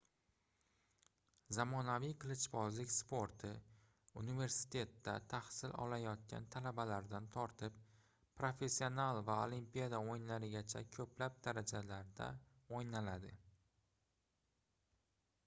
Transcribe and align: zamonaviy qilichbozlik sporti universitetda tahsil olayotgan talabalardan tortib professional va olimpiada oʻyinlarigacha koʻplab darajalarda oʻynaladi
zamonaviy 1.55 2.13
qilichbozlik 2.21 2.93
sporti 2.93 3.49
universitetda 4.21 5.13
tahsil 5.33 5.75
olayotgan 5.83 6.47
talabalardan 6.55 7.27
tortib 7.37 7.77
professional 8.41 9.21
va 9.29 9.35
olimpiada 9.43 9.99
oʻyinlarigacha 10.07 10.81
koʻplab 10.97 11.35
darajalarda 11.49 12.31
oʻynaladi 12.79 13.35